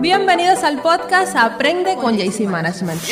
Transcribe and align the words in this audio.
Bienvenidos 0.00 0.64
al 0.64 0.80
podcast 0.80 1.36
Aprende 1.36 1.94
con 1.96 2.16
JC 2.16 2.46
Management. 2.48 3.02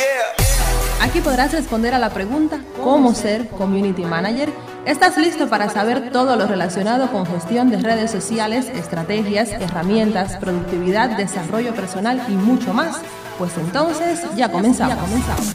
Aquí 1.02 1.20
podrás 1.20 1.52
responder 1.52 1.92
a 1.92 1.98
la 1.98 2.08
pregunta 2.08 2.60
¿Cómo 2.82 3.14
ser 3.14 3.46
Community 3.48 4.06
Manager? 4.06 4.48
¿Estás 4.86 5.18
listo 5.18 5.50
para 5.50 5.68
saber 5.68 6.10
todo 6.10 6.36
lo 6.36 6.46
relacionado 6.46 7.12
con 7.12 7.26
gestión 7.26 7.68
de 7.70 7.76
redes 7.76 8.10
sociales, 8.10 8.70
estrategias, 8.70 9.50
herramientas, 9.50 10.36
productividad, 10.36 11.10
desarrollo 11.18 11.74
personal 11.74 12.22
y 12.26 12.32
mucho 12.32 12.72
más? 12.72 12.96
Pues 13.36 13.52
entonces 13.58 14.22
ya 14.34 14.50
comenzamos. 14.50 14.96
Ya 14.96 15.00
comenzamos. 15.02 15.46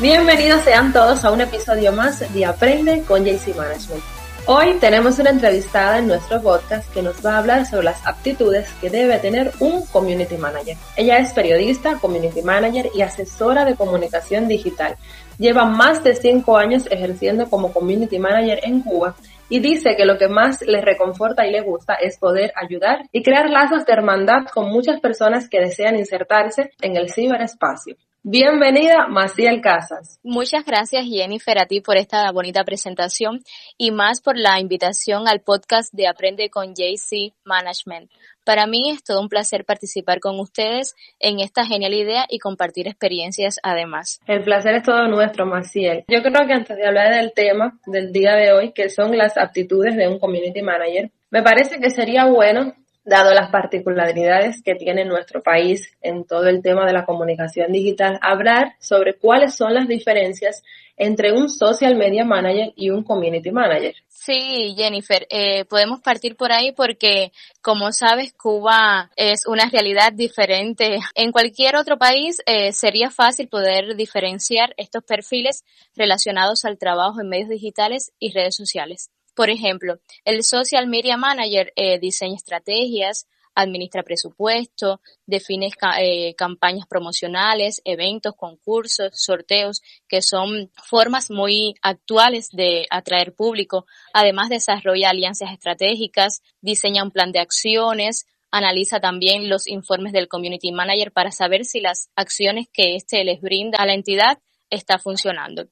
Bienvenidos 0.00 0.64
sean 0.64 0.92
todos 0.92 1.24
a 1.24 1.30
un 1.30 1.40
episodio 1.40 1.92
más 1.92 2.30
de 2.34 2.44
Aprende 2.44 3.04
con 3.04 3.24
JC 3.24 3.56
Management. 3.56 4.17
Hoy 4.50 4.78
tenemos 4.80 5.18
una 5.18 5.28
entrevistada 5.28 5.98
en 5.98 6.06
nuestro 6.06 6.40
podcast 6.40 6.90
que 6.94 7.02
nos 7.02 7.22
va 7.22 7.34
a 7.34 7.38
hablar 7.40 7.66
sobre 7.66 7.84
las 7.84 8.06
aptitudes 8.06 8.66
que 8.80 8.88
debe 8.88 9.18
tener 9.18 9.52
un 9.60 9.84
community 9.84 10.38
manager. 10.38 10.74
Ella 10.96 11.18
es 11.18 11.34
periodista, 11.34 11.98
community 12.00 12.40
manager 12.40 12.88
y 12.94 13.02
asesora 13.02 13.66
de 13.66 13.76
comunicación 13.76 14.48
digital. 14.48 14.96
Lleva 15.36 15.66
más 15.66 16.02
de 16.02 16.14
cinco 16.14 16.56
años 16.56 16.88
ejerciendo 16.90 17.50
como 17.50 17.74
community 17.74 18.18
manager 18.18 18.60
en 18.62 18.80
Cuba 18.80 19.14
y 19.50 19.60
dice 19.60 19.96
que 19.98 20.06
lo 20.06 20.16
que 20.16 20.28
más 20.28 20.62
le 20.62 20.80
reconforta 20.80 21.46
y 21.46 21.52
le 21.52 21.60
gusta 21.60 21.96
es 21.96 22.16
poder 22.16 22.50
ayudar 22.56 23.02
y 23.12 23.22
crear 23.22 23.50
lazos 23.50 23.84
de 23.84 23.92
hermandad 23.92 24.46
con 24.46 24.70
muchas 24.70 24.98
personas 24.98 25.46
que 25.50 25.60
desean 25.60 25.96
insertarse 25.98 26.70
en 26.80 26.96
el 26.96 27.12
ciberespacio. 27.12 27.96
Bienvenida, 28.24 29.06
Maciel 29.08 29.60
Casas. 29.60 30.18
Muchas 30.24 30.64
gracias, 30.64 31.06
Jennifer, 31.06 31.56
a 31.58 31.66
ti 31.66 31.80
por 31.80 31.96
esta 31.96 32.30
bonita 32.32 32.64
presentación 32.64 33.42
y 33.76 33.92
más 33.92 34.20
por 34.20 34.36
la 34.36 34.58
invitación 34.58 35.28
al 35.28 35.40
podcast 35.40 35.94
de 35.94 36.08
Aprende 36.08 36.50
con 36.50 36.74
JC 36.74 37.32
Management. 37.44 38.10
Para 38.44 38.66
mí 38.66 38.90
es 38.90 39.04
todo 39.04 39.20
un 39.20 39.28
placer 39.28 39.64
participar 39.64 40.18
con 40.18 40.40
ustedes 40.40 40.96
en 41.20 41.38
esta 41.38 41.64
genial 41.64 41.94
idea 41.94 42.26
y 42.28 42.40
compartir 42.40 42.88
experiencias 42.88 43.60
además. 43.62 44.20
El 44.26 44.42
placer 44.42 44.74
es 44.74 44.82
todo 44.82 45.06
nuestro, 45.06 45.46
Maciel. 45.46 46.04
Yo 46.08 46.20
creo 46.20 46.46
que 46.46 46.54
antes 46.54 46.76
de 46.76 46.86
hablar 46.86 47.14
del 47.14 47.32
tema 47.32 47.78
del 47.86 48.12
día 48.12 48.34
de 48.34 48.52
hoy, 48.52 48.72
que 48.72 48.88
son 48.88 49.16
las 49.16 49.38
aptitudes 49.38 49.96
de 49.96 50.08
un 50.08 50.18
community 50.18 50.60
manager, 50.60 51.12
me 51.30 51.42
parece 51.42 51.78
que 51.78 51.90
sería 51.90 52.24
bueno 52.24 52.74
dado 53.08 53.32
las 53.32 53.50
particularidades 53.50 54.62
que 54.62 54.74
tiene 54.74 55.04
nuestro 55.04 55.42
país 55.42 55.96
en 56.02 56.24
todo 56.24 56.46
el 56.48 56.62
tema 56.62 56.86
de 56.86 56.92
la 56.92 57.06
comunicación 57.06 57.72
digital, 57.72 58.18
hablar 58.22 58.74
sobre 58.78 59.14
cuáles 59.14 59.54
son 59.54 59.74
las 59.74 59.88
diferencias 59.88 60.62
entre 60.96 61.32
un 61.32 61.48
social 61.48 61.94
media 61.96 62.24
manager 62.24 62.72
y 62.76 62.90
un 62.90 63.04
community 63.04 63.50
manager. 63.50 63.94
Sí, 64.08 64.74
Jennifer, 64.76 65.26
eh, 65.30 65.64
podemos 65.64 66.00
partir 66.00 66.36
por 66.36 66.52
ahí 66.52 66.72
porque, 66.72 67.32
como 67.62 67.92
sabes, 67.92 68.34
Cuba 68.34 69.10
es 69.16 69.46
una 69.46 69.70
realidad 69.70 70.12
diferente. 70.12 70.98
En 71.14 71.32
cualquier 71.32 71.76
otro 71.76 71.98
país 71.98 72.42
eh, 72.44 72.72
sería 72.72 73.10
fácil 73.10 73.48
poder 73.48 73.96
diferenciar 73.96 74.74
estos 74.76 75.04
perfiles 75.04 75.64
relacionados 75.94 76.64
al 76.64 76.78
trabajo 76.78 77.20
en 77.20 77.28
medios 77.28 77.48
digitales 77.48 78.12
y 78.18 78.32
redes 78.32 78.56
sociales. 78.56 79.10
Por 79.38 79.50
ejemplo, 79.50 80.00
el 80.24 80.42
Social 80.42 80.88
Media 80.88 81.16
Manager 81.16 81.72
eh, 81.76 82.00
diseña 82.00 82.34
estrategias, 82.34 83.28
administra 83.54 84.02
presupuesto, 84.02 85.00
define 85.26 85.70
eh, 86.00 86.34
campañas 86.34 86.88
promocionales, 86.88 87.80
eventos, 87.84 88.34
concursos, 88.34 89.12
sorteos, 89.14 89.80
que 90.08 90.22
son 90.22 90.72
formas 90.74 91.30
muy 91.30 91.76
actuales 91.82 92.48
de 92.50 92.88
atraer 92.90 93.32
público. 93.32 93.86
Además, 94.12 94.48
desarrolla 94.48 95.10
alianzas 95.10 95.52
estratégicas, 95.52 96.42
diseña 96.60 97.04
un 97.04 97.12
plan 97.12 97.30
de 97.30 97.38
acciones, 97.38 98.26
analiza 98.50 98.98
también 98.98 99.48
los 99.48 99.68
informes 99.68 100.12
del 100.12 100.26
Community 100.26 100.72
Manager 100.72 101.12
para 101.12 101.30
saber 101.30 101.64
si 101.64 101.78
las 101.78 102.10
acciones 102.16 102.66
que 102.72 102.96
éste 102.96 103.22
les 103.22 103.40
brinda 103.40 103.78
a 103.78 103.86
la 103.86 103.94
entidad 103.94 104.40
está 104.68 104.98
funcionando. 104.98 105.68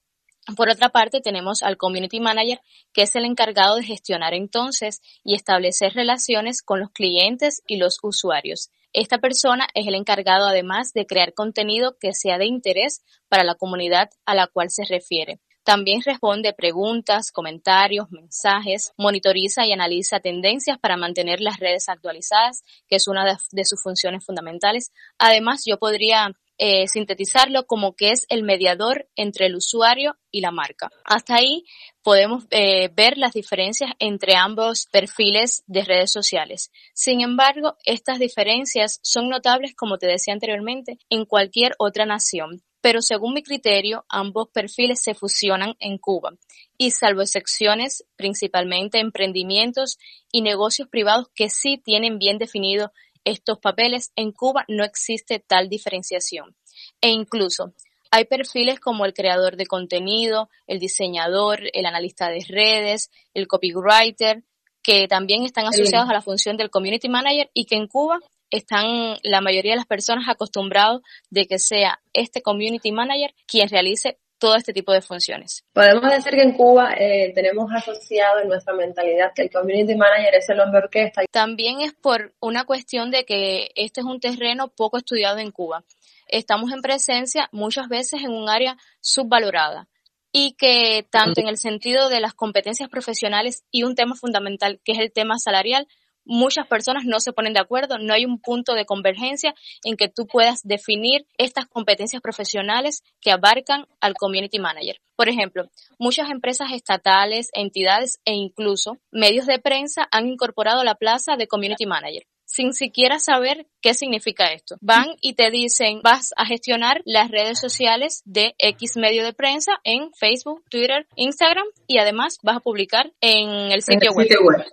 Por 0.55 0.71
otra 0.71 0.91
parte, 0.91 1.21
tenemos 1.21 1.65
al 1.65 1.77
Community 1.77 2.21
Manager, 2.21 2.61
que 2.93 3.03
es 3.03 3.17
el 3.17 3.25
encargado 3.25 3.77
de 3.77 3.83
gestionar 3.83 4.33
entonces 4.33 5.01
y 5.25 5.35
establecer 5.35 5.95
relaciones 5.95 6.63
con 6.63 6.79
los 6.79 6.91
clientes 6.91 7.63
y 7.67 7.79
los 7.79 7.99
usuarios. 8.03 8.71
Esta 8.93 9.19
persona 9.19 9.67
es 9.75 9.87
el 9.89 9.97
encargado 9.97 10.47
además 10.47 10.93
de 10.93 11.05
crear 11.05 11.35
contenido 11.35 11.97
que 12.01 12.13
sea 12.13 12.39
de 12.39 12.47
interés 12.47 13.03
para 13.29 13.43
la 13.43 13.57
comunidad 13.57 14.09
a 14.25 14.35
la 14.35 14.47
cual 14.47 14.71
se 14.71 14.85
refiere. 14.85 15.41
También 15.65 16.01
responde 16.01 16.53
preguntas, 16.53 17.33
comentarios, 17.33 18.07
mensajes, 18.13 18.93
monitoriza 18.97 19.67
y 19.67 19.73
analiza 19.73 20.21
tendencias 20.21 20.79
para 20.79 20.97
mantener 20.97 21.41
las 21.41 21.59
redes 21.59 21.89
actualizadas, 21.89 22.63
que 22.87 22.95
es 22.95 23.09
una 23.09 23.37
de, 23.51 23.65
sus 23.65 23.83
funciones 23.83 24.25
fundamentales. 24.25 24.93
Además, 25.19 25.65
yo 25.67 25.77
podría 25.77 26.31
eh, 26.59 26.89
sintetizarlo 26.89 27.67
como 27.67 27.95
que 27.95 28.11
es 28.11 28.27
el 28.29 28.43
mediador 28.43 29.09
entre 29.17 29.47
el 29.47 29.57
usuario 29.57 30.17
y 30.31 30.41
la 30.41 30.51
marca. 30.51 30.91
Hasta 31.05 31.37
ahí 31.37 31.65
podemos 32.03 32.45
eh, 32.51 32.89
ver 32.95 33.19
las 33.19 33.33
diferencias 33.33 33.91
entre 33.99 34.37
ambos 34.37 34.87
perfiles 34.91 35.63
de 35.67 35.85
redes 35.85 36.13
sociales. 36.13 36.71
Sin 36.95 37.21
embargo, 37.21 37.77
estas 37.85 38.19
diferencias 38.19 39.01
son 39.03 39.29
notables, 39.29 39.75
como 39.75 39.99
te 39.99 40.07
decía 40.07 40.35
anteriormente, 40.35 40.99
en 41.11 41.25
cualquier 41.25 41.75
otra 41.79 42.07
nación. 42.07 42.63
Pero 42.81 43.03
según 43.03 43.35
mi 43.35 43.43
criterio, 43.43 44.05
ambos 44.09 44.49
perfiles 44.53 45.03
se 45.03 45.15
fusionan 45.15 45.75
en 45.81 45.99
Cuba 45.99 46.35
y 46.79 46.93
salvo 46.93 47.23
excepciones, 47.23 48.05
principalmente 48.17 49.01
emprendimientos 49.01 49.99
y 50.31 50.43
negocios 50.43 50.89
privados 50.89 51.29
que 51.35 51.49
sí 51.49 51.79
tienen 51.79 52.19
bien 52.19 52.39
definido 52.39 52.93
estos 53.27 53.59
papeles, 53.59 54.13
en 54.17 54.33
Cuba 54.33 54.65
no 54.69 54.85
existe 54.85 55.39
tal 55.41 55.69
diferenciación. 55.69 56.57
E 57.01 57.11
incluso 57.11 57.75
hay 58.11 58.25
perfiles 58.25 58.81
como 58.81 59.05
el 59.05 59.13
creador 59.13 59.57
de 59.57 59.67
contenido, 59.67 60.49
el 60.67 60.79
diseñador, 60.79 61.61
el 61.73 61.87
analista 61.87 62.29
de 62.29 62.45
redes, 62.49 63.11
el 63.35 63.47
copywriter, 63.49 64.45
que 64.83 65.09
también 65.09 65.45
están 65.45 65.67
asociados 65.67 66.09
a 66.09 66.13
la 66.13 66.23
función 66.23 66.57
del 66.57 66.71
community 66.71 67.09
manager 67.09 67.51
y 67.53 67.65
que 67.65 67.75
en 67.75 67.89
Cuba 67.89 68.21
están 68.51 69.17
la 69.25 69.41
mayoría 69.41 69.73
de 69.73 69.79
las 69.79 69.87
personas 69.87 70.29
acostumbrados 70.29 71.03
de 71.29 71.47
que 71.47 71.59
sea 71.59 72.01
este 72.13 72.41
community 72.41 72.93
manager 72.93 73.35
quien 73.47 73.69
realice 73.69 74.19
todo 74.39 74.57
este 74.57 74.73
tipo 74.73 74.93
de 74.93 75.01
funciones. 75.01 75.65
Podemos 75.73 76.11
decir 76.11 76.33
que 76.33 76.43
en 76.43 76.53
Cuba 76.53 76.95
eh, 76.99 77.33
tenemos 77.35 77.71
asociado 77.73 78.41
en 78.41 78.49
nuestra 78.49 78.75
mentalidad 78.75 79.33
que 79.35 79.43
el 79.43 79.51
community 79.51 79.95
manager 79.95 80.35
es 80.35 80.49
el 80.49 80.61
hombre 80.61 80.81
orquesta. 80.81 81.23
También 81.31 81.81
es 81.81 81.93
por 81.95 82.35
una 82.41 82.65
cuestión 82.65 83.11
de 83.11 83.25
que 83.25 83.71
este 83.75 84.01
es 84.01 84.07
un 84.07 84.21
terreno 84.21 84.69
poco 84.69 84.99
estudiado 84.99 85.39
en 85.39 85.51
Cuba. 85.51 85.85
Estamos 86.29 86.73
en 86.73 86.83
presencia 86.83 87.49
muchas 87.53 87.89
veces 87.89 88.23
en 88.23 88.33
un 88.33 88.49
área 88.49 88.77
subvalorada 89.01 89.89
y 90.33 90.55
que 90.59 91.07
tanto 91.09 91.41
en 91.41 91.49
el 91.49 91.57
sentido 91.57 92.09
de 92.09 92.21
las 92.21 92.35
competencias 92.35 92.91
profesionales 92.91 93.65
y 93.71 93.85
un 93.85 93.95
tema 93.95 94.15
fundamental 94.15 94.81
que 94.85 94.93
es 94.93 94.99
el 94.99 95.13
tema 95.13 95.39
salarial, 95.39 95.87
muchas 96.27 96.67
personas 96.67 97.05
no 97.07 97.21
se 97.21 97.33
ponen 97.33 97.55
de 97.55 97.61
acuerdo, 97.61 97.99
no 97.99 98.13
hay 98.13 98.27
un 98.27 98.39
punto 98.39 98.75
de 98.75 98.85
convergencia 98.85 99.55
en 99.85 99.97
que 99.97 100.09
tú 100.09 100.27
puedas 100.27 100.61
definir 100.63 101.27
estas 101.39 101.67
competencias 101.67 102.21
profesionales 102.21 103.03
que 103.21 103.31
abarcan 103.31 103.87
al 104.01 104.15
community 104.15 104.59
manager. 104.59 105.01
Por 105.17 105.29
ejemplo, 105.29 105.71
muchas 105.99 106.31
empresas 106.31 106.73
estatales, 106.73 107.49
entidades 107.55 108.21
e 108.25 108.35
incluso 108.35 108.99
medios 109.11 109.47
de 109.47 109.59
prensa 109.59 110.07
han 110.11 110.27
incorporado 110.27 110.85
la 110.85 110.97
plaza 110.97 111.37
de 111.37 111.47
community 111.47 111.87
manager 111.87 112.25
sin 112.47 112.73
siquiera 112.73 113.19
saber 113.19 113.67
qué 113.83 113.93
significa 113.95 114.53
esto. 114.53 114.77
Van 114.81 115.07
y 115.21 115.35
te 115.35 115.51
dicen, 115.51 116.01
vas 116.03 116.33
a 116.37 116.47
gestionar 116.47 117.03
las 117.05 117.31
redes 117.31 117.61
sociales 117.61 118.23
de 118.25 118.55
X 118.59 118.97
medio 118.97 119.25
de 119.25 119.33
prensa 119.33 119.73
en 119.85 120.13
Facebook, 120.13 120.65
Twitter, 120.71 121.07
Instagram 121.17 121.67
y 121.87 121.99
además 121.99 122.39
vas 122.43 122.57
a 122.57 122.61
publicar 122.61 123.13
en 123.21 123.71
el 123.73 123.83
sitio, 123.83 124.13
web. 124.13 124.27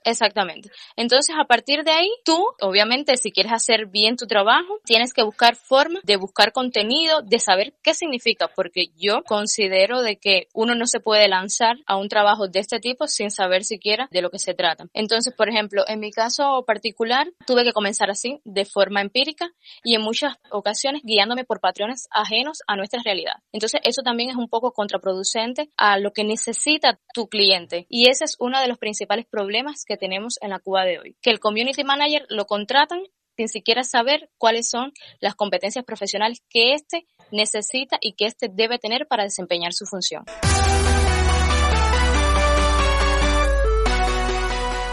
Exactamente. 0.04 0.70
Entonces, 0.96 1.36
a 1.40 1.46
partir 1.46 1.84
de 1.84 1.92
ahí, 1.92 2.10
tú, 2.24 2.44
obviamente, 2.62 3.18
si 3.18 3.32
quieres 3.32 3.52
hacer 3.52 3.88
bien 3.88 4.16
tu 4.16 4.26
trabajo, 4.26 4.80
tienes 4.86 5.14
que 5.14 5.24
buscar 5.24 5.56
formas 5.56 6.04
de 6.04 6.18
buscar 6.18 6.52
contenido, 6.52 7.22
de 7.22 7.40
saber 7.40 7.74
qué 7.84 7.94
significa, 7.94 8.48
porque 8.56 8.88
yo 8.98 9.24
considero 9.24 10.02
de 10.02 10.18
que 10.18 10.48
uno 10.54 10.76
no 10.76 10.88
se 10.88 11.00
puede 11.00 11.28
lanzar 11.28 11.78
a 11.86 11.98
un 11.98 12.10
trabajo 12.10 12.48
de 12.48 12.60
este 12.60 12.80
tipo 12.80 13.08
sin 13.08 13.32
saber 13.32 13.64
siquiera 13.64 14.08
de 14.12 14.22
lo 14.22 14.30
que 14.30 14.40
se 14.40 14.54
trata. 14.54 14.88
Entonces, 14.94 15.34
por 15.36 15.50
ejemplo, 15.50 15.84
en 15.88 16.00
mi 16.00 16.12
caso 16.12 16.64
particular, 16.66 17.28
tuve 17.46 17.64
que 17.64 17.73
comenzar 17.74 18.10
así, 18.10 18.40
de 18.46 18.66
forma 18.66 19.02
empírica 19.02 19.50
y 19.84 19.96
en 19.96 20.02
muchas 20.02 20.36
ocasiones 20.52 21.02
guiándome 21.04 21.46
por 21.46 21.60
patrones 21.60 22.08
ajenos 22.12 22.60
a 22.68 22.76
nuestra 22.76 23.02
realidad. 23.04 23.36
Entonces, 23.52 23.82
eso 23.84 24.02
también 24.04 24.30
es 24.30 24.36
un 24.36 24.50
poco 24.50 24.72
contraproducente 24.72 25.70
a 25.78 26.00
lo 26.00 26.12
que 26.12 26.24
necesita 26.24 27.00
tu 27.14 27.28
cliente. 27.28 27.86
Y 27.90 28.10
ese 28.10 28.26
es 28.26 28.36
uno 28.40 28.62
de 28.62 28.68
los 28.68 28.78
principales 28.78 29.26
problemas 29.26 29.84
que 29.86 29.98
tenemos 29.98 30.38
en 30.42 30.52
la 30.52 30.60
Cuba 30.60 30.86
de 30.86 31.00
hoy. 31.00 31.18
Que 31.22 31.32
el 31.32 31.40
community 31.40 31.84
manager 31.84 32.26
lo 32.30 32.46
contratan 32.46 33.04
sin 33.36 33.48
siquiera 33.48 33.84
saber 33.84 34.30
cuáles 34.38 34.70
son 34.70 34.94
las 35.20 35.36
competencias 35.36 35.84
profesionales 35.86 36.44
que 36.50 36.74
éste 36.74 37.08
necesita 37.32 37.98
y 38.00 38.14
que 38.14 38.26
éste 38.26 38.48
debe 38.52 38.78
tener 38.78 39.08
para 39.08 39.24
desempeñar 39.24 39.74
su 39.74 39.86
función. 39.86 40.24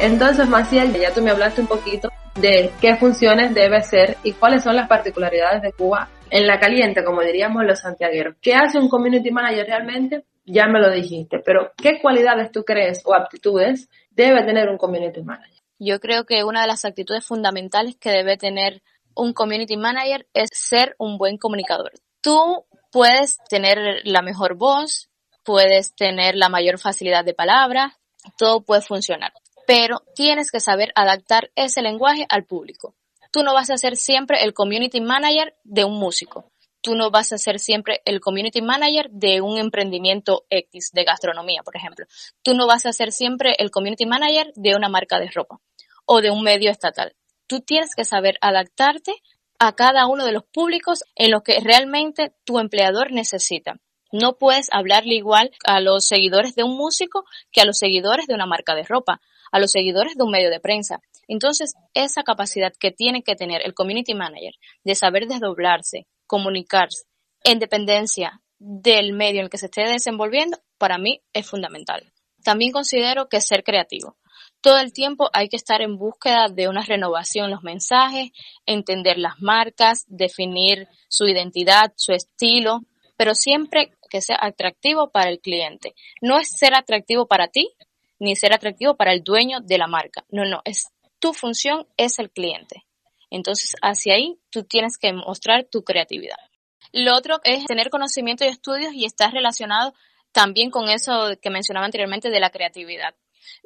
Entonces, 0.00 0.48
Maciel, 0.48 0.98
ya 0.98 1.12
tú 1.12 1.20
me 1.20 1.30
hablaste 1.30 1.60
un 1.60 1.66
poquito 1.66 2.08
de 2.36 2.72
qué 2.80 2.96
funciones 2.96 3.54
debe 3.54 3.82
ser 3.82 4.16
y 4.22 4.32
cuáles 4.32 4.62
son 4.62 4.76
las 4.76 4.88
particularidades 4.88 5.62
de 5.62 5.72
Cuba 5.72 6.08
en 6.30 6.46
la 6.46 6.60
caliente, 6.60 7.04
como 7.04 7.22
diríamos 7.22 7.64
los 7.64 7.80
santiagueros. 7.80 8.36
¿Qué 8.40 8.54
hace 8.54 8.78
un 8.78 8.88
community 8.88 9.30
manager 9.30 9.66
realmente? 9.66 10.24
Ya 10.44 10.66
me 10.66 10.80
lo 10.80 10.90
dijiste, 10.90 11.40
pero 11.44 11.72
¿qué 11.76 12.00
cualidades 12.00 12.50
tú 12.52 12.64
crees 12.64 13.02
o 13.04 13.14
aptitudes 13.14 13.88
debe 14.10 14.44
tener 14.44 14.68
un 14.68 14.78
community 14.78 15.22
manager? 15.22 15.60
Yo 15.78 15.98
creo 15.98 16.24
que 16.24 16.44
una 16.44 16.62
de 16.62 16.68
las 16.68 16.84
actitudes 16.84 17.24
fundamentales 17.26 17.96
que 17.96 18.10
debe 18.10 18.36
tener 18.36 18.82
un 19.14 19.32
community 19.32 19.76
manager 19.76 20.26
es 20.34 20.50
ser 20.52 20.94
un 20.98 21.18
buen 21.18 21.36
comunicador. 21.36 21.92
Tú 22.20 22.64
puedes 22.92 23.38
tener 23.48 23.78
la 24.04 24.22
mejor 24.22 24.56
voz, 24.56 25.08
puedes 25.44 25.94
tener 25.94 26.36
la 26.36 26.48
mayor 26.48 26.78
facilidad 26.78 27.24
de 27.24 27.34
palabra, 27.34 27.96
todo 28.36 28.60
puede 28.60 28.82
funcionar 28.82 29.32
pero 29.70 30.02
tienes 30.16 30.50
que 30.50 30.58
saber 30.58 30.90
adaptar 30.96 31.52
ese 31.54 31.80
lenguaje 31.80 32.26
al 32.28 32.44
público. 32.44 32.96
Tú 33.30 33.44
no 33.44 33.54
vas 33.54 33.70
a 33.70 33.76
ser 33.76 33.96
siempre 33.96 34.42
el 34.42 34.52
community 34.52 35.00
manager 35.00 35.54
de 35.62 35.84
un 35.84 35.96
músico. 35.96 36.50
Tú 36.80 36.96
no 36.96 37.12
vas 37.12 37.32
a 37.32 37.38
ser 37.38 37.60
siempre 37.60 38.00
el 38.04 38.18
community 38.20 38.62
manager 38.62 39.08
de 39.12 39.40
un 39.40 39.58
emprendimiento 39.58 40.44
X, 40.50 40.90
de 40.92 41.04
gastronomía, 41.04 41.62
por 41.62 41.76
ejemplo. 41.76 42.06
Tú 42.42 42.54
no 42.54 42.66
vas 42.66 42.84
a 42.84 42.92
ser 42.92 43.12
siempre 43.12 43.54
el 43.58 43.70
community 43.70 44.06
manager 44.06 44.52
de 44.56 44.74
una 44.74 44.88
marca 44.88 45.20
de 45.20 45.30
ropa 45.32 45.60
o 46.04 46.20
de 46.20 46.32
un 46.32 46.42
medio 46.42 46.68
estatal. 46.68 47.14
Tú 47.46 47.60
tienes 47.60 47.94
que 47.94 48.04
saber 48.04 48.38
adaptarte 48.40 49.22
a 49.60 49.76
cada 49.76 50.08
uno 50.08 50.24
de 50.24 50.32
los 50.32 50.42
públicos 50.42 51.04
en 51.14 51.30
los 51.30 51.44
que 51.44 51.60
realmente 51.60 52.32
tu 52.42 52.58
empleador 52.58 53.12
necesita. 53.12 53.76
No 54.10 54.36
puedes 54.36 54.66
hablarle 54.72 55.14
igual 55.14 55.52
a 55.64 55.78
los 55.78 56.08
seguidores 56.08 56.56
de 56.56 56.64
un 56.64 56.76
músico 56.76 57.24
que 57.52 57.60
a 57.60 57.64
los 57.64 57.78
seguidores 57.78 58.26
de 58.26 58.34
una 58.34 58.46
marca 58.46 58.74
de 58.74 58.82
ropa 58.82 59.20
a 59.50 59.58
los 59.58 59.72
seguidores 59.72 60.16
de 60.16 60.24
un 60.24 60.30
medio 60.30 60.50
de 60.50 60.60
prensa. 60.60 61.00
Entonces, 61.28 61.74
esa 61.94 62.22
capacidad 62.22 62.72
que 62.78 62.90
tiene 62.90 63.22
que 63.22 63.36
tener 63.36 63.62
el 63.64 63.74
community 63.74 64.14
manager 64.14 64.54
de 64.84 64.94
saber 64.94 65.26
desdoblarse, 65.26 66.06
comunicarse 66.26 67.04
en 67.44 67.58
dependencia 67.58 68.40
del 68.58 69.12
medio 69.12 69.40
en 69.40 69.48
que 69.48 69.58
se 69.58 69.66
esté 69.66 69.82
desenvolviendo, 69.82 70.58
para 70.78 70.98
mí 70.98 71.22
es 71.32 71.48
fundamental. 71.48 72.12
También 72.42 72.72
considero 72.72 73.28
que 73.28 73.40
ser 73.40 73.64
creativo. 73.64 74.16
Todo 74.60 74.78
el 74.78 74.92
tiempo 74.92 75.30
hay 75.32 75.48
que 75.48 75.56
estar 75.56 75.80
en 75.80 75.96
búsqueda 75.96 76.48
de 76.48 76.68
una 76.68 76.82
renovación 76.82 77.46
en 77.46 77.50
los 77.52 77.62
mensajes, 77.62 78.30
entender 78.66 79.18
las 79.18 79.40
marcas, 79.40 80.04
definir 80.08 80.86
su 81.08 81.26
identidad, 81.26 81.92
su 81.96 82.12
estilo, 82.12 82.80
pero 83.16 83.34
siempre 83.34 83.92
que 84.10 84.20
sea 84.20 84.38
atractivo 84.40 85.10
para 85.10 85.30
el 85.30 85.40
cliente. 85.40 85.94
No 86.20 86.38
es 86.38 86.48
ser 86.50 86.74
atractivo 86.74 87.26
para 87.26 87.48
ti, 87.48 87.68
ni 88.20 88.36
ser 88.36 88.52
atractivo 88.52 88.96
para 88.96 89.12
el 89.12 89.24
dueño 89.24 89.58
de 89.60 89.78
la 89.78 89.88
marca. 89.88 90.24
No, 90.30 90.44
no, 90.44 90.62
es 90.64 90.92
tu 91.18 91.32
función 91.32 91.86
es 91.96 92.18
el 92.18 92.30
cliente. 92.30 92.86
Entonces, 93.30 93.74
hacia 93.82 94.14
ahí 94.14 94.38
tú 94.50 94.64
tienes 94.64 94.98
que 94.98 95.12
mostrar 95.12 95.64
tu 95.64 95.82
creatividad. 95.82 96.38
Lo 96.92 97.16
otro 97.16 97.38
es 97.44 97.66
tener 97.66 97.90
conocimiento 97.90 98.44
y 98.44 98.48
estudios 98.48 98.92
y 98.92 99.04
estar 99.04 99.32
relacionado 99.32 99.94
también 100.32 100.70
con 100.70 100.88
eso 100.88 101.30
que 101.40 101.50
mencionaba 101.50 101.86
anteriormente 101.86 102.30
de 102.30 102.40
la 102.40 102.50
creatividad. 102.50 103.14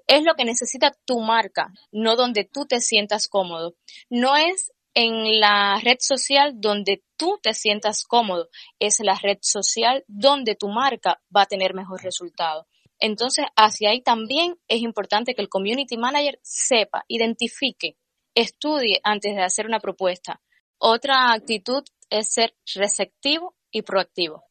Es 0.06 0.22
lo 0.24 0.34
que 0.34 0.44
necesita 0.44 0.94
tu 1.04 1.20
marca, 1.20 1.72
no 1.92 2.16
donde 2.16 2.44
tú 2.44 2.66
te 2.66 2.80
sientas 2.80 3.28
cómodo. 3.28 3.74
No 4.10 4.36
es 4.36 4.72
en 4.94 5.40
la 5.40 5.80
red 5.82 5.96
social 6.00 6.52
donde 6.56 7.02
tú 7.16 7.38
te 7.42 7.52
sientas 7.54 8.04
cómodo, 8.04 8.48
es 8.78 9.00
la 9.00 9.18
red 9.20 9.38
social 9.40 10.04
donde 10.06 10.54
tu 10.54 10.68
marca 10.68 11.20
va 11.34 11.42
a 11.42 11.46
tener 11.46 11.74
mejor 11.74 12.02
resultado. 12.02 12.66
Entonces, 12.99 13.46
hacia 13.56 13.91
ahí 13.91 14.02
también 14.02 14.56
es 14.69 14.81
importante 14.81 15.35
que 15.35 15.43
el 15.43 15.49
community 15.49 15.96
manager 15.96 16.38
sepa, 16.43 17.05
identifique, 17.08 17.96
estudie 18.35 19.00
antes 19.02 19.35
de 19.35 19.43
hacer 19.43 19.67
una 19.67 19.81
propuesta. 19.81 20.41
Otra 20.79 21.32
actitud 21.32 21.82
es 22.11 22.32
ser 22.32 22.55
receptivo 22.75 23.56
y 23.70 23.82
proactivo. 23.82 24.44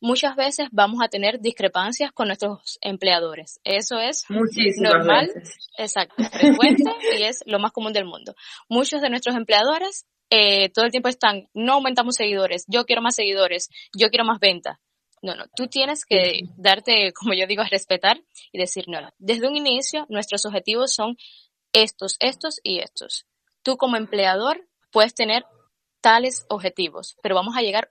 Muchas 0.00 0.34
veces 0.34 0.68
vamos 0.72 0.98
a 1.00 1.08
tener 1.08 1.40
discrepancias 1.40 2.10
con 2.10 2.26
nuestros 2.26 2.78
empleadores. 2.80 3.60
Eso 3.62 4.00
es 4.00 4.24
normal, 4.78 5.30
exacto, 5.78 6.24
frecuente 6.24 6.90
y 7.16 7.22
es 7.22 7.38
lo 7.46 7.60
más 7.60 7.70
común 7.70 7.92
del 7.92 8.04
mundo. 8.04 8.34
Muchos 8.68 9.00
de 9.00 9.10
nuestros 9.10 9.36
empleadores 9.36 10.06
eh, 10.34 10.70
todo 10.70 10.86
el 10.86 10.90
tiempo 10.90 11.10
están, 11.10 11.46
no 11.52 11.74
aumentamos 11.74 12.16
seguidores, 12.16 12.64
yo 12.66 12.86
quiero 12.86 13.02
más 13.02 13.14
seguidores, 13.14 13.68
yo 13.94 14.08
quiero 14.08 14.24
más 14.24 14.40
ventas. 14.40 14.78
No, 15.22 15.36
no, 15.36 15.44
tú 15.54 15.68
tienes 15.68 16.04
que 16.04 16.42
darte, 16.56 17.12
como 17.14 17.32
yo 17.32 17.46
digo, 17.46 17.62
a 17.62 17.68
respetar 17.68 18.20
y 18.52 18.58
decir, 18.58 18.84
no, 18.88 18.98
desde 19.18 19.48
un 19.48 19.56
inicio 19.56 20.06
nuestros 20.08 20.44
objetivos 20.44 20.94
son 20.94 21.16
estos, 21.72 22.16
estos 22.20 22.60
y 22.62 22.80
estos. 22.80 23.24
Tú 23.62 23.76
como 23.76 23.96
empleador 23.96 24.68
puedes 24.90 25.14
tener 25.14 25.44
tales 26.00 26.44
objetivos, 26.48 27.16
pero 27.22 27.36
vamos 27.36 27.56
a 27.56 27.62
llegar 27.62 27.88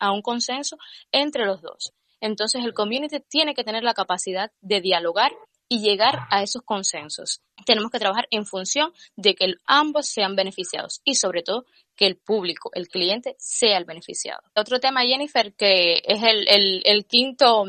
a 0.00 0.12
un 0.12 0.22
consenso 0.22 0.78
entre 1.12 1.44
los 1.44 1.60
dos. 1.60 1.92
Entonces 2.20 2.64
el 2.64 2.72
community 2.72 3.20
tiene 3.20 3.54
que 3.54 3.64
tener 3.64 3.82
la 3.82 3.94
capacidad 3.94 4.50
de 4.60 4.80
dialogar 4.80 5.32
y 5.68 5.80
llegar 5.80 6.26
a 6.30 6.42
esos 6.42 6.62
consensos. 6.62 7.42
Tenemos 7.66 7.90
que 7.90 7.98
trabajar 7.98 8.26
en 8.30 8.46
función 8.46 8.92
de 9.16 9.34
que 9.34 9.54
ambos 9.66 10.06
sean 10.06 10.36
beneficiados 10.36 11.00
y 11.04 11.14
sobre 11.14 11.42
todo 11.42 11.64
que 11.96 12.06
el 12.06 12.16
público, 12.16 12.70
el 12.74 12.88
cliente, 12.88 13.36
sea 13.38 13.78
el 13.78 13.84
beneficiado. 13.84 14.42
Otro 14.54 14.80
tema, 14.80 15.02
Jennifer, 15.02 15.52
que 15.54 16.02
es 16.04 16.22
el, 16.22 17.06
quinto 17.06 17.64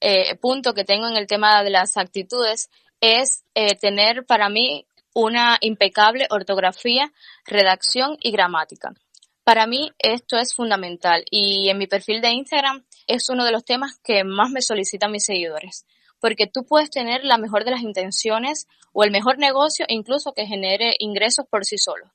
eh, 0.00 0.34
punto 0.36 0.74
que 0.74 0.84
tengo 0.84 1.08
en 1.08 1.16
el 1.16 1.26
tema 1.26 1.62
de 1.62 1.70
las 1.70 1.96
actitudes, 1.96 2.70
es 3.00 3.44
eh, 3.54 3.76
tener 3.76 4.24
para 4.26 4.48
mí 4.48 4.86
una 5.14 5.58
impecable 5.60 6.26
ortografía, 6.30 7.12
redacción 7.44 8.16
y 8.20 8.30
gramática. 8.30 8.94
Para 9.44 9.66
mí 9.66 9.90
esto 9.98 10.36
es 10.36 10.54
fundamental 10.54 11.24
y 11.30 11.68
en 11.68 11.78
mi 11.78 11.86
perfil 11.86 12.20
de 12.20 12.30
Instagram 12.30 12.84
es 13.06 13.28
uno 13.30 13.44
de 13.44 13.52
los 13.52 13.64
temas 13.64 13.98
que 14.04 14.22
más 14.22 14.50
me 14.50 14.62
solicitan 14.62 15.10
mis 15.10 15.24
seguidores 15.24 15.86
porque 16.20 16.46
tú 16.46 16.64
puedes 16.64 16.90
tener 16.90 17.24
la 17.24 17.38
mejor 17.38 17.64
de 17.64 17.72
las 17.72 17.82
intenciones 17.82 18.66
o 18.92 19.04
el 19.04 19.10
mejor 19.10 19.38
negocio 19.38 19.86
incluso 19.88 20.32
que 20.32 20.46
genere 20.46 20.94
ingresos 20.98 21.46
por 21.50 21.64
sí 21.64 21.78
solo. 21.78 22.12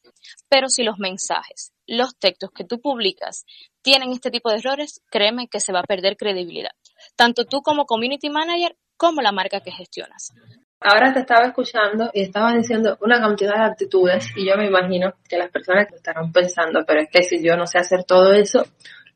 Pero 0.49 0.69
si 0.69 0.83
los 0.83 0.97
mensajes, 0.99 1.73
los 1.87 2.17
textos 2.17 2.51
que 2.51 2.63
tú 2.63 2.79
publicas 2.79 3.45
tienen 3.81 4.11
este 4.11 4.31
tipo 4.31 4.49
de 4.49 4.57
errores, 4.57 5.01
créeme 5.09 5.47
que 5.47 5.59
se 5.59 5.73
va 5.73 5.79
a 5.79 5.83
perder 5.83 6.17
credibilidad. 6.17 6.71
Tanto 7.15 7.45
tú 7.45 7.61
como 7.61 7.85
community 7.85 8.29
manager 8.29 8.75
como 8.97 9.21
la 9.21 9.31
marca 9.31 9.59
que 9.61 9.71
gestionas. 9.71 10.33
Ahora 10.79 11.13
te 11.13 11.21
estaba 11.21 11.47
escuchando 11.47 12.11
y 12.13 12.21
estabas 12.21 12.55
diciendo 12.55 12.97
una 13.01 13.19
cantidad 13.19 13.55
de 13.55 13.71
actitudes 13.71 14.29
y 14.35 14.47
yo 14.47 14.55
me 14.55 14.67
imagino 14.67 15.13
que 15.27 15.37
las 15.37 15.49
personas 15.49 15.87
estarán 15.91 16.31
pensando, 16.31 16.83
pero 16.85 17.01
es 17.01 17.09
que 17.09 17.23
si 17.23 17.43
yo 17.43 17.55
no 17.55 17.65
sé 17.65 17.79
hacer 17.79 18.03
todo 18.03 18.33
eso, 18.33 18.63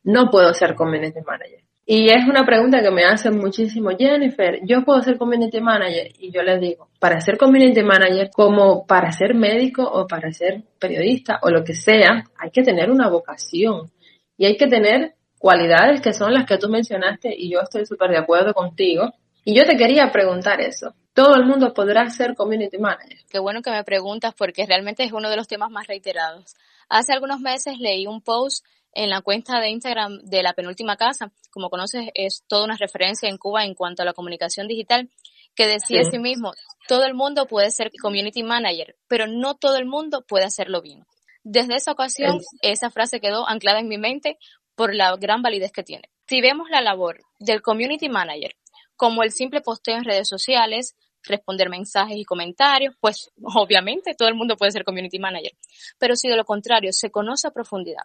no 0.02 0.30
puedo 0.30 0.52
ser 0.54 0.74
community 0.74 1.20
manager. 1.20 1.62
Y 1.92 2.08
es 2.08 2.24
una 2.28 2.44
pregunta 2.44 2.80
que 2.80 2.92
me 2.92 3.02
hacen 3.02 3.36
muchísimo, 3.36 3.90
Jennifer, 3.98 4.60
¿yo 4.62 4.84
puedo 4.84 5.02
ser 5.02 5.18
community 5.18 5.60
manager? 5.60 6.12
Y 6.20 6.30
yo 6.30 6.40
les 6.44 6.60
digo, 6.60 6.88
para 7.00 7.20
ser 7.20 7.36
community 7.36 7.82
manager, 7.82 8.30
como 8.32 8.86
para 8.86 9.10
ser 9.10 9.34
médico 9.34 9.82
o 9.82 10.06
para 10.06 10.30
ser 10.30 10.62
periodista 10.78 11.40
o 11.42 11.50
lo 11.50 11.64
que 11.64 11.74
sea, 11.74 12.30
hay 12.38 12.52
que 12.52 12.62
tener 12.62 12.92
una 12.92 13.08
vocación 13.08 13.90
y 14.36 14.46
hay 14.46 14.56
que 14.56 14.68
tener 14.68 15.16
cualidades 15.36 16.00
que 16.00 16.12
son 16.12 16.32
las 16.32 16.46
que 16.46 16.58
tú 16.58 16.68
mencionaste 16.68 17.34
y 17.36 17.50
yo 17.50 17.58
estoy 17.58 17.84
súper 17.84 18.10
de 18.10 18.18
acuerdo 18.18 18.54
contigo. 18.54 19.12
Y 19.44 19.56
yo 19.56 19.64
te 19.64 19.76
quería 19.76 20.12
preguntar 20.12 20.60
eso. 20.60 20.94
¿Todo 21.12 21.34
el 21.34 21.44
mundo 21.44 21.74
podrá 21.74 22.08
ser 22.08 22.36
community 22.36 22.78
manager? 22.78 23.18
Qué 23.28 23.40
bueno 23.40 23.62
que 23.62 23.70
me 23.72 23.82
preguntas 23.82 24.32
porque 24.38 24.64
realmente 24.64 25.02
es 25.02 25.12
uno 25.12 25.28
de 25.28 25.36
los 25.36 25.48
temas 25.48 25.72
más 25.72 25.88
reiterados. 25.88 26.54
Hace 26.88 27.12
algunos 27.12 27.40
meses 27.40 27.78
leí 27.78 28.06
un 28.06 28.20
post 28.20 28.64
en 28.92 29.10
la 29.10 29.20
cuenta 29.20 29.60
de 29.60 29.70
Instagram 29.70 30.20
de 30.22 30.42
la 30.42 30.52
penúltima 30.52 30.96
casa, 30.96 31.32
como 31.50 31.70
conoces, 31.70 32.08
es 32.14 32.44
toda 32.46 32.64
una 32.64 32.76
referencia 32.76 33.28
en 33.28 33.38
Cuba 33.38 33.64
en 33.64 33.74
cuanto 33.74 34.02
a 34.02 34.04
la 34.04 34.12
comunicación 34.12 34.66
digital, 34.68 35.10
que 35.54 35.66
decía 35.66 36.02
sí. 36.04 36.18
mismo, 36.18 36.52
todo 36.88 37.04
el 37.04 37.14
mundo 37.14 37.46
puede 37.46 37.70
ser 37.70 37.90
community 38.00 38.42
manager, 38.42 38.96
pero 39.08 39.26
no 39.26 39.56
todo 39.56 39.76
el 39.76 39.86
mundo 39.86 40.24
puede 40.26 40.44
hacerlo 40.44 40.80
bien. 40.80 41.04
Desde 41.42 41.76
esa 41.76 41.92
ocasión, 41.92 42.40
esa 42.62 42.90
frase 42.90 43.20
quedó 43.20 43.48
anclada 43.48 43.80
en 43.80 43.88
mi 43.88 43.98
mente 43.98 44.38
por 44.74 44.94
la 44.94 45.16
gran 45.16 45.42
validez 45.42 45.72
que 45.72 45.82
tiene. 45.82 46.10
Si 46.28 46.40
vemos 46.40 46.68
la 46.70 46.80
labor 46.80 47.20
del 47.38 47.62
community 47.62 48.08
manager 48.08 48.54
como 48.96 49.22
el 49.22 49.32
simple 49.32 49.62
posteo 49.62 49.96
en 49.96 50.04
redes 50.04 50.28
sociales, 50.28 50.94
responder 51.22 51.70
mensajes 51.70 52.16
y 52.16 52.24
comentarios, 52.24 52.94
pues 53.00 53.30
obviamente 53.42 54.14
todo 54.14 54.28
el 54.28 54.34
mundo 54.34 54.56
puede 54.56 54.72
ser 54.72 54.84
community 54.84 55.18
manager. 55.18 55.52
Pero 55.98 56.16
si 56.16 56.28
de 56.28 56.36
lo 56.36 56.44
contrario 56.44 56.92
se 56.92 57.10
conoce 57.10 57.48
a 57.48 57.50
profundidad 57.50 58.04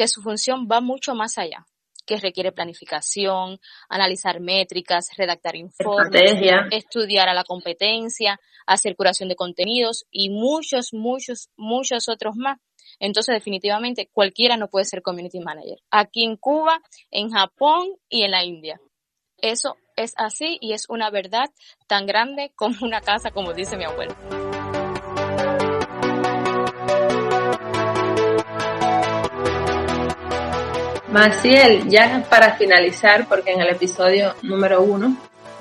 que 0.00 0.08
su 0.08 0.22
función 0.22 0.66
va 0.66 0.80
mucho 0.80 1.14
más 1.14 1.36
allá, 1.36 1.66
que 2.06 2.16
requiere 2.16 2.52
planificación, 2.52 3.60
analizar 3.86 4.40
métricas, 4.40 5.10
redactar 5.14 5.56
informes, 5.56 6.40
estudiar 6.70 7.28
a 7.28 7.34
la 7.34 7.44
competencia, 7.44 8.40
hacer 8.66 8.96
curación 8.96 9.28
de 9.28 9.36
contenidos 9.36 10.06
y 10.10 10.30
muchos, 10.30 10.94
muchos, 10.94 11.50
muchos 11.54 12.08
otros 12.08 12.34
más. 12.36 12.58
Entonces, 12.98 13.34
definitivamente, 13.34 14.08
cualquiera 14.10 14.56
no 14.56 14.68
puede 14.68 14.86
ser 14.86 15.02
community 15.02 15.40
manager. 15.40 15.76
Aquí 15.90 16.24
en 16.24 16.38
Cuba, 16.38 16.80
en 17.10 17.28
Japón 17.28 17.90
y 18.08 18.22
en 18.22 18.30
la 18.30 18.42
India. 18.42 18.80
Eso 19.36 19.76
es 19.96 20.14
así 20.16 20.56
y 20.62 20.72
es 20.72 20.88
una 20.88 21.10
verdad 21.10 21.50
tan 21.86 22.06
grande 22.06 22.52
como 22.56 22.74
una 22.80 23.02
casa, 23.02 23.32
como 23.32 23.52
dice 23.52 23.76
mi 23.76 23.84
abuelo. 23.84 24.16
Maciel, 31.10 31.88
ya 31.88 32.24
para 32.30 32.54
finalizar, 32.56 33.26
porque 33.26 33.50
en 33.50 33.60
el 33.60 33.70
episodio 33.70 34.36
número 34.42 34.82
uno 34.82 35.16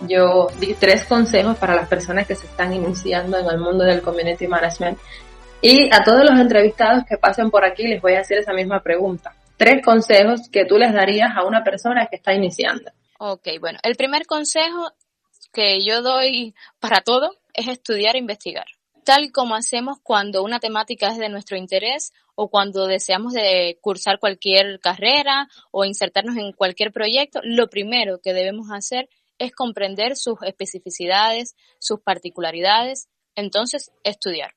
yo 0.08 0.48
di 0.60 0.75
tres 0.75 1.06
consejos 1.06 1.58
para 1.58 1.75
las 1.75 1.88
personas 1.89 2.27
que 2.27 2.36
se 2.36 2.46
están 2.46 2.72
iniciando 2.72 3.38
en 3.39 3.48
el 3.48 3.58
mundo 3.58 3.84
del 3.84 4.01
community 4.01 4.48
management 4.48 5.00
y 5.62 5.94
a 5.94 6.03
todos 6.03 6.24
los 6.24 6.39
entrevistados 6.39 7.03
que 7.03 7.18
pasen 7.18 7.50
por 7.50 7.65
aquí 7.65 7.88
les 7.88 8.00
voy 8.00 8.13
a 8.13 8.22
hacer 8.22 8.38
esa 8.38 8.53
misma 8.53 8.82
pregunta. 8.82 9.34
Tres 9.58 9.84
consejos 9.84 10.50
que 10.51 10.65
tú 10.65 10.77
les 10.77 10.94
darías 10.94 11.32
a 11.36 11.44
una 11.44 11.63
persona 11.63 12.06
que 12.06 12.18
está 12.18 12.34
iniciando. 12.34 12.91
Ok, 13.18 13.48
bueno, 13.60 13.79
el 13.82 13.96
primer 13.96 14.27
consejo 14.27 14.91
que 15.51 15.84
yo 15.84 16.03
doy 16.03 16.53
para 16.79 17.01
todo 17.01 17.32
es 17.53 17.68
estudiar 17.68 18.15
e 18.15 18.20
investigar. 18.20 18.65
Tal 19.03 19.32
como 19.32 19.56
hacemos 19.56 19.98
cuando 20.03 20.44
una 20.44 20.60
temática 20.60 21.08
es 21.08 21.18
de 21.18 21.29
nuestro 21.29 21.58
interés 21.58 22.13
o 22.41 22.50
cuando 22.50 22.88
deseamos 22.88 23.34
de 23.34 23.77
cursar 23.81 24.17
cualquier 24.17 24.79
carrera 24.79 25.50
o 25.72 25.84
insertarnos 25.84 26.38
en 26.38 26.53
cualquier 26.53 26.93
proyecto, 26.93 27.41
lo 27.43 27.69
primero 27.69 28.22
que 28.22 28.31
debemos 28.31 28.67
hacer 28.72 29.10
es 29.39 29.51
comprender 29.51 30.15
sus 30.15 30.41
especificidades, 30.43 31.58
sus 31.79 32.00
particularidades, 32.00 33.10
entonces 33.36 33.91
estudiar. 34.05 34.51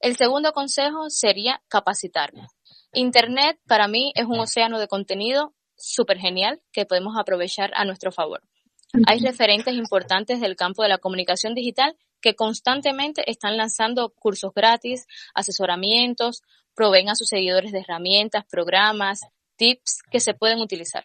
El 0.00 0.16
segundo 0.16 0.54
consejo 0.54 1.10
sería 1.10 1.60
capacitarnos. 1.68 2.50
Internet 2.94 3.60
para 3.66 3.86
mí 3.86 4.12
es 4.14 4.24
un 4.24 4.38
océano 4.38 4.78
de 4.78 4.88
contenido 4.88 5.52
súper 5.76 6.16
genial 6.16 6.62
que 6.72 6.86
podemos 6.86 7.18
aprovechar 7.18 7.70
a 7.74 7.84
nuestro 7.84 8.12
favor. 8.12 8.40
Hay 9.06 9.18
referentes 9.18 9.74
importantes 9.74 10.40
del 10.40 10.56
campo 10.56 10.82
de 10.82 10.88
la 10.88 10.96
comunicación 10.96 11.54
digital 11.54 11.98
que 12.20 12.34
constantemente 12.34 13.28
están 13.30 13.56
lanzando 13.56 14.10
cursos 14.10 14.52
gratis, 14.54 15.06
asesoramientos, 15.34 16.42
proveen 16.74 17.08
a 17.08 17.14
sus 17.14 17.28
seguidores 17.28 17.72
de 17.72 17.80
herramientas, 17.80 18.44
programas, 18.50 19.20
tips 19.56 19.98
que 20.10 20.20
se 20.20 20.34
pueden 20.34 20.58
utilizar. 20.60 21.04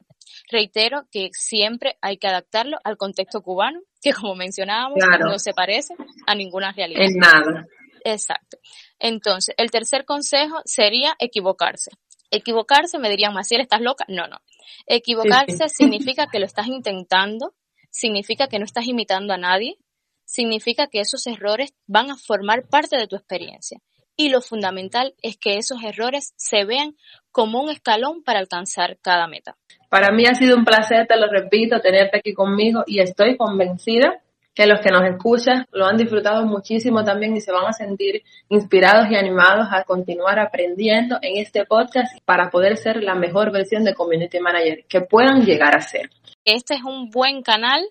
Reitero 0.49 1.07
que 1.11 1.29
siempre 1.33 1.97
hay 2.01 2.17
que 2.17 2.27
adaptarlo 2.27 2.77
al 2.83 2.97
contexto 2.97 3.41
cubano, 3.41 3.81
que 4.01 4.13
como 4.13 4.35
mencionábamos, 4.35 4.97
no 5.19 5.39
se 5.39 5.53
parece 5.53 5.93
a 6.25 6.35
ninguna 6.35 6.71
realidad. 6.71 7.03
En 7.03 7.17
nada. 7.17 7.65
Exacto. 8.05 8.57
Entonces, 8.99 9.53
el 9.57 9.71
tercer 9.71 10.05
consejo 10.05 10.61
sería 10.63 11.15
equivocarse. 11.19 11.91
Equivocarse, 12.31 12.97
me 12.99 13.09
dirían, 13.09 13.33
Maciel, 13.33 13.61
¿estás 13.61 13.81
loca? 13.81 14.05
No, 14.07 14.27
no. 14.27 14.37
Equivocarse 14.85 15.67
significa 15.69 16.27
que 16.27 16.39
lo 16.39 16.45
estás 16.45 16.67
intentando, 16.67 17.55
significa 17.89 18.47
que 18.47 18.59
no 18.59 18.65
estás 18.65 18.85
imitando 18.87 19.33
a 19.33 19.37
nadie, 19.37 19.77
significa 20.25 20.87
que 20.87 20.99
esos 20.99 21.25
errores 21.27 21.73
van 21.87 22.11
a 22.11 22.17
formar 22.17 22.67
parte 22.67 22.97
de 22.97 23.07
tu 23.07 23.15
experiencia. 23.15 23.79
Y 24.17 24.29
lo 24.29 24.41
fundamental 24.41 25.13
es 25.21 25.37
que 25.37 25.57
esos 25.57 25.83
errores 25.83 26.33
se 26.37 26.63
vean 26.63 26.95
como 27.31 27.61
un 27.61 27.69
escalón 27.69 28.23
para 28.23 28.39
alcanzar 28.39 28.97
cada 29.01 29.27
meta. 29.27 29.57
Para 29.89 30.11
mí 30.11 30.25
ha 30.25 30.35
sido 30.35 30.55
un 30.55 30.63
placer, 30.63 31.05
te 31.07 31.17
lo 31.17 31.27
repito, 31.29 31.79
tenerte 31.81 32.19
aquí 32.19 32.33
conmigo 32.33 32.83
y 32.87 32.99
estoy 32.99 33.35
convencida 33.37 34.21
que 34.53 34.65
los 34.65 34.79
que 34.79 34.89
nos 34.89 35.03
escuchan 35.03 35.65
lo 35.73 35.85
han 35.85 35.97
disfrutado 35.97 36.45
muchísimo 36.45 37.03
también 37.03 37.35
y 37.35 37.41
se 37.41 37.51
van 37.51 37.65
a 37.65 37.73
sentir 37.73 38.23
inspirados 38.47 39.11
y 39.11 39.15
animados 39.15 39.67
a 39.69 39.83
continuar 39.83 40.39
aprendiendo 40.39 41.17
en 41.21 41.37
este 41.37 41.65
podcast 41.65 42.17
para 42.23 42.49
poder 42.49 42.77
ser 42.77 43.03
la 43.03 43.15
mejor 43.15 43.51
versión 43.51 43.83
de 43.83 43.93
Community 43.93 44.39
Manager 44.39 44.85
que 44.87 45.01
puedan 45.01 45.45
llegar 45.45 45.75
a 45.75 45.81
ser. 45.81 46.09
Este 46.45 46.75
es 46.75 46.83
un 46.83 47.09
buen 47.09 47.41
canal, 47.41 47.83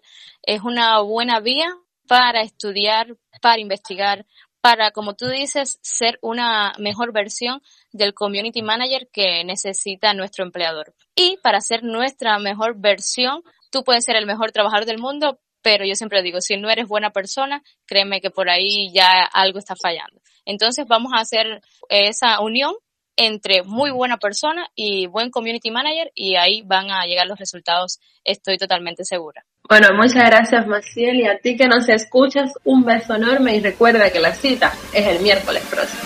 es 0.42 0.62
una 0.62 1.00
buena 1.02 1.40
vía 1.40 1.66
para 2.06 2.42
estudiar, 2.42 3.16
para 3.40 3.60
investigar, 3.60 4.26
para, 4.60 4.92
como 4.92 5.14
tú 5.14 5.26
dices, 5.26 5.78
ser 5.82 6.18
una 6.22 6.72
mejor 6.78 7.12
versión 7.12 7.60
del 7.92 8.14
community 8.14 8.62
manager 8.62 9.08
que 9.12 9.44
necesita 9.44 10.14
nuestro 10.14 10.44
empleador. 10.44 10.94
Y 11.14 11.36
para 11.42 11.60
ser 11.60 11.82
nuestra 11.84 12.38
mejor 12.38 12.76
versión, 12.78 13.42
tú 13.70 13.84
puedes 13.84 14.04
ser 14.04 14.16
el 14.16 14.24
mejor 14.24 14.52
trabajador 14.52 14.86
del 14.86 14.98
mundo, 14.98 15.38
pero 15.60 15.84
yo 15.84 15.94
siempre 15.94 16.22
digo, 16.22 16.40
si 16.40 16.56
no 16.56 16.70
eres 16.70 16.88
buena 16.88 17.10
persona, 17.10 17.62
créeme 17.86 18.20
que 18.20 18.30
por 18.30 18.48
ahí 18.48 18.90
ya 18.92 19.24
algo 19.32 19.58
está 19.58 19.74
fallando. 19.76 20.20
Entonces 20.44 20.86
vamos 20.86 21.12
a 21.14 21.20
hacer 21.20 21.60
esa 21.88 22.40
unión 22.40 22.74
entre 23.16 23.62
muy 23.62 23.90
buena 23.90 24.18
persona 24.18 24.68
y 24.74 25.06
buen 25.06 25.30
community 25.30 25.70
manager 25.70 26.10
y 26.14 26.36
ahí 26.36 26.62
van 26.62 26.90
a 26.90 27.04
llegar 27.06 27.26
los 27.26 27.38
resultados, 27.38 28.00
estoy 28.24 28.58
totalmente 28.58 29.04
segura. 29.04 29.44
Bueno, 29.66 29.88
muchas 29.96 30.24
gracias 30.24 30.66
Maciel 30.66 31.16
y 31.16 31.26
a 31.26 31.38
ti 31.38 31.56
que 31.56 31.66
nos 31.66 31.88
escuchas, 31.88 32.52
un 32.64 32.84
beso 32.84 33.14
enorme 33.14 33.56
y 33.56 33.60
recuerda 33.60 34.10
que 34.10 34.20
la 34.20 34.34
cita 34.34 34.72
es 34.92 35.06
el 35.06 35.20
miércoles 35.20 35.62
próximo. 35.70 36.02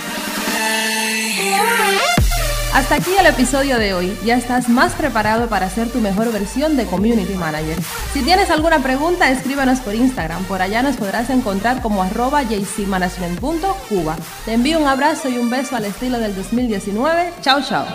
Hasta 2.72 2.94
aquí 2.94 3.10
el 3.18 3.26
episodio 3.26 3.78
de 3.78 3.92
hoy. 3.92 4.16
Ya 4.24 4.36
estás 4.36 4.68
más 4.68 4.94
preparado 4.94 5.48
para 5.48 5.68
ser 5.68 5.90
tu 5.90 6.00
mejor 6.00 6.32
versión 6.32 6.76
de 6.76 6.86
Community 6.86 7.34
Manager. 7.34 7.76
Si 8.12 8.22
tienes 8.22 8.50
alguna 8.50 8.78
pregunta, 8.78 9.30
escríbanos 9.30 9.80
por 9.80 9.96
Instagram. 9.96 10.44
Por 10.44 10.62
allá 10.62 10.82
nos 10.82 10.96
podrás 10.96 11.28
encontrar 11.30 11.82
como 11.82 12.04
arroba 12.04 12.44
jcmanagement.cuba. 12.44 14.16
Te 14.44 14.52
envío 14.52 14.78
un 14.78 14.86
abrazo 14.86 15.28
y 15.28 15.38
un 15.38 15.50
beso 15.50 15.74
al 15.74 15.86
estilo 15.86 16.20
del 16.20 16.36
2019. 16.36 17.32
Chao, 17.40 17.60
chao. 17.62 17.86